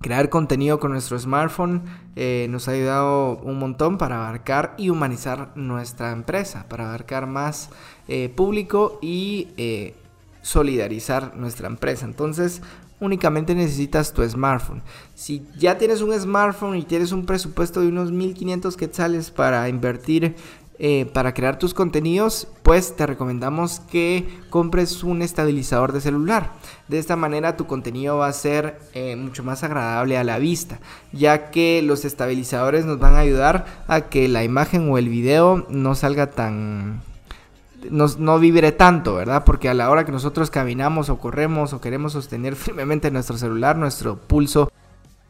Crear 0.02 0.30
contenido 0.30 0.80
con 0.80 0.92
nuestro 0.92 1.18
smartphone 1.18 1.82
eh, 2.16 2.48
nos 2.50 2.68
ha 2.68 2.72
ayudado 2.72 3.38
un 3.38 3.58
montón 3.58 3.98
para 3.98 4.18
abarcar 4.18 4.76
y 4.78 4.90
humanizar 4.90 5.52
nuestra 5.56 6.12
empresa, 6.12 6.68
para 6.70 6.88
abarcar 6.88 7.26
más 7.26 7.72
eh, 8.08 8.30
público 8.30 9.00
y 9.02 9.50
eh, 9.58 9.96
solidarizar 10.44 11.36
nuestra 11.36 11.68
empresa. 11.68 12.06
Entonces, 12.06 12.62
únicamente 13.00 13.54
necesitas 13.54 14.14
tu 14.14 14.28
smartphone. 14.28 14.82
Si 15.14 15.46
ya 15.58 15.78
tienes 15.78 16.02
un 16.02 16.18
smartphone 16.20 16.78
y 16.78 16.84
tienes 16.84 17.12
un 17.12 17.26
presupuesto 17.26 17.82
de 17.82 17.88
unos 17.88 18.12
1500 18.12 18.78
quetzales 18.78 19.32
para 19.32 19.68
invertir 19.70 20.36
eh, 20.80 21.10
para 21.12 21.34
crear 21.34 21.58
tus 21.58 21.74
contenidos, 21.74 22.48
pues 22.62 22.96
te 22.96 23.08
recomendamos 23.08 23.80
que 23.80 24.30
compres 24.52 25.04
un 25.04 25.24
estabilizador 25.24 25.92
de 25.92 26.02
celular. 26.02 26.52
De 26.88 27.00
esta 27.00 27.16
manera 27.16 27.58
tu 27.58 27.66
contenido 27.66 28.18
va 28.18 28.28
a 28.28 28.34
ser 28.34 28.80
eh, 28.94 29.16
mucho 29.16 29.44
más 29.44 29.64
agradable 29.64 30.20
a 30.20 30.24
la 30.24 30.38
vista, 30.38 30.80
ya 31.12 31.50
que 31.50 31.82
los 31.82 32.06
estabilizadores 32.06 32.86
nos 32.86 33.00
van 33.00 33.16
a 33.16 33.20
ayudar 33.20 33.66
a 33.88 34.02
que 34.02 34.28
la 34.28 34.44
imagen 34.44 34.88
o 34.92 35.00
el 35.00 35.10
video 35.10 35.66
no 35.70 35.96
salga 35.96 36.28
tan... 36.28 37.02
No, 37.90 38.06
no 38.20 38.38
vibre 38.38 38.72
tanto, 38.72 39.16
¿verdad? 39.16 39.46
Porque 39.46 39.70
a 39.70 39.74
la 39.74 39.90
hora 39.90 40.06
que 40.06 40.12
nosotros 40.12 40.52
caminamos 40.52 41.10
o 41.10 41.18
corremos 41.18 41.74
o 41.74 41.82
queremos 41.82 42.14
sostener 42.14 42.56
firmemente 42.56 43.10
nuestro 43.10 43.38
celular, 43.38 43.78
nuestro 43.78 44.18
pulso 44.18 44.70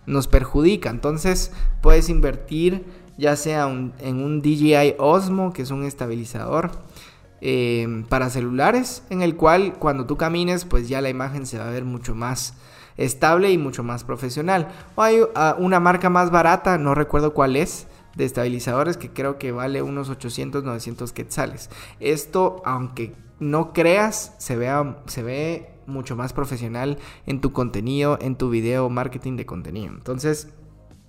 nos 0.06 0.28
perjudica. 0.28 0.90
Entonces 0.90 1.54
puedes 1.82 2.10
invertir 2.10 3.07
ya 3.18 3.36
sea 3.36 3.64
en 3.68 4.24
un 4.24 4.42
DJI 4.42 4.96
Osmo, 5.00 5.54
que 5.54 5.64
es 5.64 5.72
un 5.72 5.84
estabilizador, 5.84 6.72
eh, 7.40 8.04
para 8.10 8.30
celulares, 8.30 9.04
en 9.10 9.22
el 9.22 9.36
cual 9.36 9.74
cuando 9.74 10.06
tú 10.06 10.18
camines, 10.18 10.66
pues 10.66 10.90
ya 10.90 11.02
la 11.02 11.10
imagen 11.10 11.46
se 11.46 11.60
va 11.60 11.68
a 11.68 11.72
ver 11.72 11.86
mucho 11.86 12.16
más 12.16 12.56
estable 12.98 13.52
y 13.52 13.58
mucho 13.58 13.84
más 13.84 14.04
profesional. 14.04 14.70
O 14.96 15.04
hay 15.04 15.20
ah, 15.36 15.56
una 15.60 15.80
marca 15.80 16.10
más 16.10 16.32
barata, 16.32 16.78
no 16.78 16.96
recuerdo 16.96 17.34
cuál 17.34 17.56
es, 17.56 17.88
de 18.16 18.26
estabilizadores 18.26 18.98
que 18.98 19.12
creo 19.12 19.38
que 19.38 19.52
vale 19.52 19.84
unos 19.84 20.10
800, 20.10 20.64
900 20.64 21.14
quetzales. 21.14 21.70
Esto, 22.00 22.64
aunque 22.66 23.14
no 23.40 23.72
creas, 23.72 24.34
se, 24.40 24.56
vea, 24.56 24.98
se 25.06 25.22
ve 25.22 25.70
mucho 25.86 26.16
más 26.16 26.34
profesional 26.34 26.98
en 27.28 27.40
tu 27.40 27.54
contenido, 27.54 28.18
en 28.20 28.36
tu 28.36 28.50
video 28.50 28.90
marketing 28.90 29.38
de 29.38 29.46
contenido. 29.46 29.94
Entonces, 29.94 30.50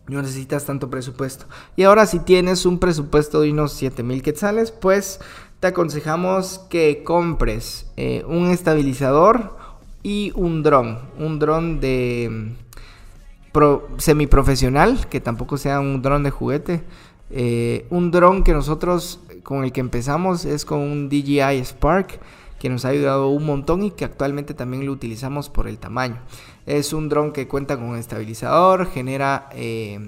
no 0.09 0.23
necesitas 0.23 0.65
tanto 0.65 0.91
presupuesto. 0.91 1.47
Y 1.77 1.85
ahora 1.85 2.07
si 2.07 2.19
tienes 2.19 2.67
un 2.67 2.79
presupuesto 2.79 3.41
de 3.41 3.53
unos 3.53 3.73
7000 3.73 4.23
quetzales, 4.23 4.71
pues 4.71 5.21
te 5.61 5.69
aconsejamos 5.69 6.61
que 6.71 7.03
compres 7.05 7.91
eh, 7.97 8.25
un 8.27 8.51
estabilizador 8.51 9.57
y 10.03 10.33
un 10.35 10.63
dron. 10.63 11.01
Un 11.19 11.39
dron 11.39 11.81
de 11.81 12.29
mm, 12.31 13.53
pro, 13.53 13.89
semiprofesional, 13.99 15.07
que 15.09 15.21
tampoco 15.21 15.57
sea 15.57 15.81
un 15.81 16.01
dron 16.01 16.23
de 16.23 16.31
juguete. 16.31 16.83
Eh, 17.31 17.87
un 17.91 18.11
dron 18.11 18.43
que 18.43 18.53
nosotros 18.53 19.21
con 19.43 19.65
el 19.65 19.73
que 19.73 19.81
empezamos 19.81 20.45
es 20.45 20.65
con 20.65 20.79
un 20.79 21.09
DJI 21.09 21.65
Spark 21.65 22.21
que 22.59 22.69
nos 22.69 22.85
ha 22.85 22.89
ayudado 22.89 23.29
un 23.29 23.45
montón 23.45 23.83
y 23.83 23.91
que 23.91 24.05
actualmente 24.05 24.55
también 24.55 24.87
lo 24.87 24.93
utilizamos 24.93 25.49
por 25.49 25.69
el 25.69 25.79
tamaño. 25.79 26.19
Es 26.67 26.93
un 26.93 27.09
dron 27.09 27.33
que 27.33 27.49
cuenta 27.49 27.77
con 27.77 27.87
un 27.87 27.97
estabilizador, 27.97 28.91
genera 28.91 29.49
eh, 29.53 30.01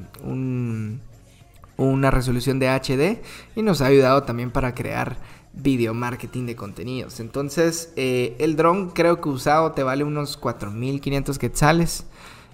una 1.77 2.11
resolución 2.11 2.59
de 2.59 2.69
HD 2.69 3.23
y 3.57 3.63
nos 3.63 3.81
ha 3.81 3.87
ayudado 3.87 4.25
también 4.25 4.51
para 4.51 4.75
crear 4.75 5.17
video 5.53 5.95
marketing 5.95 6.47
de 6.47 6.57
contenidos. 6.57 7.21
Entonces, 7.21 7.93
eh, 7.97 8.37
el 8.39 8.57
dron 8.57 8.91
creo 8.91 9.21
que 9.21 9.29
usado 9.29 9.73
te 9.73 9.83
vale 9.83 10.05
unos 10.05 10.41
4.500 10.41 11.39
quetzales. 11.39 12.05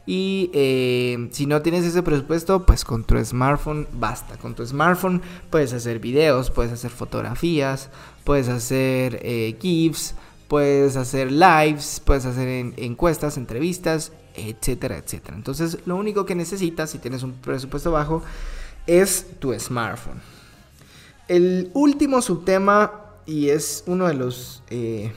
Y 0.06 0.50
eh, 0.54 1.28
si 1.32 1.46
no 1.46 1.62
tienes 1.62 1.84
ese 1.84 2.02
presupuesto, 2.02 2.64
pues 2.64 2.84
con 2.84 3.04
tu 3.04 3.22
smartphone 3.24 3.88
basta. 3.92 4.36
Con 4.36 4.54
tu 4.54 4.64
smartphone 4.64 5.20
puedes 5.50 5.72
hacer 5.72 5.98
videos, 5.98 6.50
puedes 6.50 6.72
hacer 6.72 6.92
fotografías, 6.92 7.90
puedes 8.22 8.48
hacer 8.48 9.18
eh, 9.22 9.56
GIFs, 9.60 10.14
puedes 10.46 10.96
hacer 10.96 11.32
lives, 11.32 12.00
puedes 12.04 12.24
hacer 12.24 12.46
encuestas, 12.76 13.36
entrevistas, 13.36 14.12
etcétera, 14.36 14.96
etcétera. 14.98 15.36
Entonces, 15.36 15.78
lo 15.86 15.96
único 15.96 16.24
que 16.24 16.36
necesitas 16.36 16.90
si 16.90 16.98
tienes 16.98 17.24
un 17.24 17.32
presupuesto 17.32 17.90
bajo 17.90 18.22
es 18.86 19.26
tu 19.40 19.52
smartphone. 19.58 20.20
El 21.28 21.70
último 21.74 22.22
subtema, 22.22 23.02
y 23.26 23.48
es 23.48 23.82
uno 23.86 24.06
de 24.06 24.14
los 24.14 24.62
eh, 24.70 25.12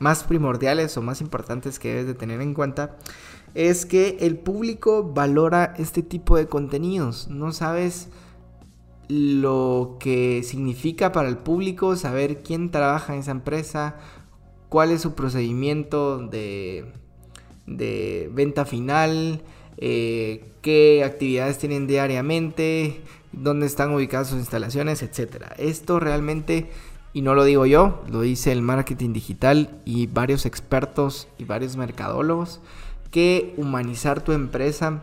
más 0.00 0.24
primordiales 0.24 0.96
o 0.96 1.02
más 1.02 1.20
importantes 1.20 1.78
que 1.78 1.88
debes 1.90 2.06
de 2.06 2.14
tener 2.14 2.40
en 2.40 2.54
cuenta, 2.54 2.96
es 3.54 3.86
que 3.86 4.18
el 4.20 4.38
público 4.38 5.12
valora 5.12 5.74
este 5.78 6.02
tipo 6.02 6.36
de 6.36 6.46
contenidos. 6.46 7.28
No 7.28 7.52
sabes 7.52 8.08
lo 9.08 9.96
que 9.98 10.42
significa 10.44 11.10
para 11.10 11.28
el 11.28 11.38
público 11.38 11.96
saber 11.96 12.42
quién 12.42 12.70
trabaja 12.70 13.12
en 13.14 13.20
esa 13.20 13.32
empresa, 13.32 13.96
cuál 14.68 14.92
es 14.92 15.02
su 15.02 15.14
procedimiento 15.14 16.18
de, 16.18 16.92
venta 18.32 18.64
final, 18.64 19.42
eh, 19.78 20.44
qué 20.62 21.02
actividades 21.04 21.58
tienen 21.58 21.88
diariamente, 21.88 23.00
dónde 23.32 23.66
están 23.66 23.92
ubicadas 23.92 24.28
sus 24.28 24.38
instalaciones, 24.38 25.02
etc. 25.02 25.44
Esto 25.58 25.98
realmente, 25.98 26.70
y 27.12 27.22
no 27.22 27.34
lo 27.34 27.42
digo 27.42 27.66
yo, 27.66 28.02
lo 28.08 28.20
dice 28.20 28.52
el 28.52 28.62
marketing 28.62 29.12
digital 29.12 29.80
y 29.84 30.06
varios 30.06 30.46
expertos 30.46 31.26
y 31.36 31.44
varios 31.44 31.76
mercadólogos, 31.76 32.60
que 33.10 33.54
humanizar 33.56 34.22
tu 34.22 34.32
empresa, 34.32 35.02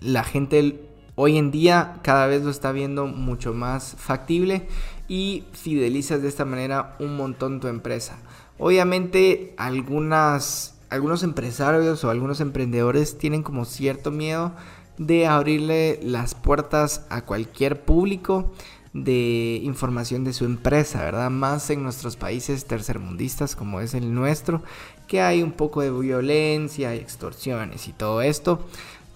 la 0.00 0.24
gente 0.24 0.80
hoy 1.16 1.38
en 1.38 1.50
día 1.50 2.00
cada 2.02 2.26
vez 2.26 2.42
lo 2.42 2.50
está 2.50 2.72
viendo 2.72 3.06
mucho 3.06 3.54
más 3.54 3.94
factible 3.98 4.66
y 5.08 5.44
fidelizas 5.52 6.22
de 6.22 6.28
esta 6.28 6.44
manera 6.44 6.96
un 6.98 7.16
montón 7.16 7.60
tu 7.60 7.68
empresa. 7.68 8.18
Obviamente 8.58 9.54
algunas, 9.56 10.78
algunos 10.90 11.22
empresarios 11.22 12.04
o 12.04 12.10
algunos 12.10 12.40
emprendedores 12.40 13.18
tienen 13.18 13.42
como 13.42 13.64
cierto 13.64 14.10
miedo 14.10 14.52
de 14.98 15.26
abrirle 15.26 15.98
las 16.02 16.34
puertas 16.34 17.04
a 17.10 17.22
cualquier 17.24 17.84
público 17.84 18.52
de 18.94 19.60
información 19.62 20.24
de 20.24 20.32
su 20.32 20.46
empresa, 20.46 21.02
¿verdad? 21.04 21.30
Más 21.30 21.68
en 21.68 21.82
nuestros 21.82 22.16
países 22.16 22.64
tercermundistas 22.64 23.54
como 23.56 23.80
es 23.80 23.92
el 23.92 24.14
nuestro, 24.14 24.62
que 25.06 25.20
hay 25.20 25.42
un 25.42 25.52
poco 25.52 25.82
de 25.82 25.90
violencia 25.90 26.94
y 26.94 26.98
extorsiones 26.98 27.88
y 27.88 27.92
todo 27.92 28.22
esto. 28.22 28.66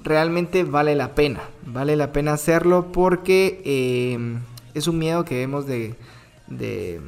Realmente 0.04 0.64
vale 0.64 0.94
la 0.94 1.14
pena, 1.14 1.40
vale 1.64 1.96
la 1.96 2.12
pena 2.12 2.34
hacerlo 2.34 2.92
porque 2.92 3.62
eh, 3.64 4.38
es 4.74 4.86
un 4.86 4.98
miedo 4.98 5.24
que 5.24 5.36
debemos 5.36 5.66
de, 5.66 5.94
de 6.48 7.00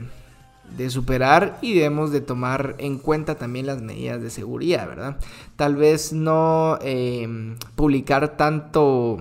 de 0.76 0.90
superar 0.90 1.58
y 1.60 1.74
debemos 1.74 2.12
de 2.12 2.20
tomar 2.20 2.76
en 2.78 2.98
cuenta 2.98 3.36
también 3.36 3.66
las 3.66 3.82
medidas 3.82 4.22
de 4.22 4.30
seguridad, 4.30 4.86
¿verdad? 4.86 5.16
Tal 5.56 5.76
vez 5.76 6.12
no 6.12 6.78
em, 6.82 7.56
publicar 7.74 8.36
tanto 8.36 9.18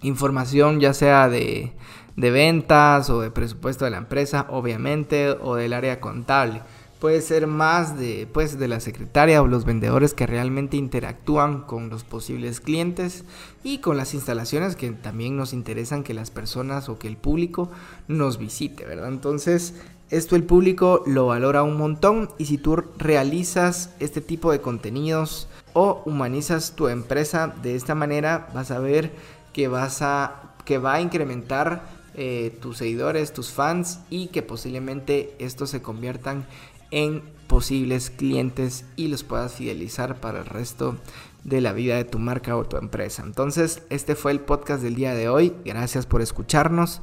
información 0.00 0.80
ya 0.80 0.94
sea 0.94 1.28
de, 1.28 1.72
de 2.16 2.30
ventas 2.30 3.10
o 3.10 3.20
de 3.20 3.30
presupuesto 3.30 3.84
de 3.84 3.90
la 3.90 3.98
empresa, 3.98 4.46
obviamente, 4.50 5.30
o 5.30 5.56
del 5.56 5.72
área 5.72 6.00
contable. 6.00 6.62
Puede 7.00 7.20
ser 7.20 7.48
más 7.48 7.98
de, 7.98 8.28
pues, 8.32 8.60
de 8.60 8.68
la 8.68 8.78
secretaria 8.78 9.42
o 9.42 9.48
los 9.48 9.64
vendedores 9.64 10.14
que 10.14 10.26
realmente 10.26 10.76
interactúan 10.76 11.62
con 11.62 11.88
los 11.88 12.04
posibles 12.04 12.60
clientes 12.60 13.24
y 13.64 13.78
con 13.78 13.96
las 13.96 14.14
instalaciones 14.14 14.76
que 14.76 14.90
también 14.92 15.36
nos 15.36 15.52
interesan 15.52 16.04
que 16.04 16.14
las 16.14 16.30
personas 16.30 16.88
o 16.88 17.00
que 17.00 17.08
el 17.08 17.16
público 17.16 17.72
nos 18.06 18.38
visite, 18.38 18.84
¿verdad? 18.84 19.08
Entonces, 19.08 19.74
esto 20.12 20.36
el 20.36 20.44
público 20.44 21.02
lo 21.06 21.26
valora 21.28 21.62
un 21.62 21.78
montón 21.78 22.28
y 22.36 22.44
si 22.44 22.58
tú 22.58 22.76
realizas 22.98 23.94
este 23.98 24.20
tipo 24.20 24.52
de 24.52 24.60
contenidos 24.60 25.48
o 25.72 26.02
humanizas 26.04 26.76
tu 26.76 26.88
empresa 26.88 27.48
de 27.62 27.74
esta 27.74 27.94
manera, 27.94 28.48
vas 28.54 28.70
a 28.70 28.78
ver 28.78 29.10
que, 29.54 29.68
vas 29.68 30.02
a, 30.02 30.54
que 30.66 30.76
va 30.76 30.92
a 30.92 31.00
incrementar 31.00 32.01
eh, 32.14 32.56
tus 32.60 32.78
seguidores, 32.78 33.32
tus 33.32 33.50
fans 33.50 34.00
y 34.10 34.28
que 34.28 34.42
posiblemente 34.42 35.34
estos 35.38 35.70
se 35.70 35.82
conviertan 35.82 36.46
en 36.90 37.22
posibles 37.46 38.10
clientes 38.10 38.84
y 38.96 39.08
los 39.08 39.24
puedas 39.24 39.54
fidelizar 39.54 40.20
para 40.20 40.40
el 40.40 40.46
resto 40.46 40.96
de 41.44 41.60
la 41.60 41.72
vida 41.72 41.96
de 41.96 42.04
tu 42.04 42.18
marca 42.18 42.56
o 42.56 42.64
tu 42.64 42.76
empresa. 42.76 43.22
Entonces, 43.24 43.82
este 43.90 44.14
fue 44.14 44.32
el 44.32 44.40
podcast 44.40 44.82
del 44.82 44.94
día 44.94 45.14
de 45.14 45.28
hoy. 45.28 45.54
Gracias 45.64 46.06
por 46.06 46.22
escucharnos. 46.22 47.00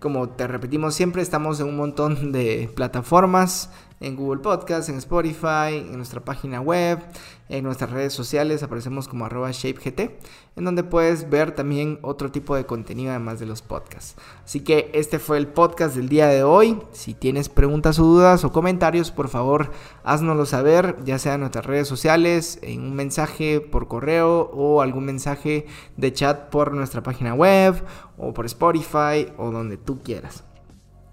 Como 0.00 0.30
te 0.30 0.46
repetimos 0.46 0.94
siempre, 0.94 1.22
estamos 1.22 1.60
en 1.60 1.68
un 1.68 1.76
montón 1.76 2.32
de 2.32 2.70
plataformas, 2.74 3.70
en 4.00 4.16
Google 4.16 4.40
Podcast, 4.40 4.88
en 4.88 4.96
Spotify, 4.96 5.76
en 5.76 5.96
nuestra 5.96 6.24
página 6.24 6.60
web, 6.60 6.98
en 7.50 7.64
nuestras 7.64 7.90
redes 7.90 8.14
sociales, 8.14 8.62
aparecemos 8.62 9.08
como 9.08 9.26
arroba 9.26 9.50
ShapeGT, 9.50 10.00
en 10.56 10.64
donde 10.64 10.84
puedes 10.84 11.28
ver 11.28 11.52
también 11.52 11.98
otro 12.00 12.30
tipo 12.32 12.56
de 12.56 12.64
contenido 12.64 13.10
además 13.10 13.40
de 13.40 13.46
los 13.46 13.60
podcasts. 13.60 14.16
Así 14.44 14.60
que 14.60 14.90
este 14.94 15.18
fue 15.18 15.36
el 15.36 15.48
podcast 15.48 15.94
del 15.96 16.08
día 16.08 16.28
de 16.28 16.42
hoy. 16.42 16.78
Si 16.92 17.12
tienes 17.12 17.48
preguntas 17.50 17.98
o 17.98 18.04
dudas 18.04 18.44
o 18.44 18.52
comentarios, 18.52 19.10
por 19.10 19.28
favor, 19.28 19.70
haznoslo 20.02 20.46
saber, 20.46 20.96
ya 21.04 21.18
sea 21.18 21.34
en 21.34 21.40
nuestras 21.40 21.66
redes 21.66 21.88
sociales, 21.88 22.58
en 22.62 22.80
un 22.80 22.94
mensaje 22.94 23.60
por 23.60 23.86
correo 23.86 24.50
o 24.54 24.80
algún 24.80 25.04
mensaje 25.04 25.66
de 25.98 26.12
chat 26.12 26.48
por 26.48 26.72
nuestra 26.72 27.02
página 27.02 27.34
web 27.34 27.82
o 28.16 28.32
por 28.32 28.46
Spotify 28.46 29.28
o 29.36 29.50
donde 29.50 29.76
tú 29.76 30.00
quieras. 30.02 30.44